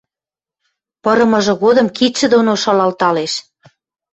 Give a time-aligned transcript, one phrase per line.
[1.03, 3.33] Пырымыжы годым кидшӹ доно шалалталеш.